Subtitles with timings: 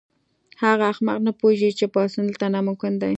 [0.63, 3.09] هغه احمق نه پوهیږي چې پاڅون دلته ناممکن دی